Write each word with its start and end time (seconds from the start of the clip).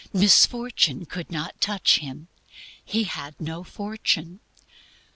Misfortune 0.13 1.05
could 1.05 1.29
not 1.29 1.63
reach 1.69 1.99
Him; 1.99 2.27
He 2.83 3.03
had 3.03 3.39
no 3.39 3.63
fortune. 3.63 4.39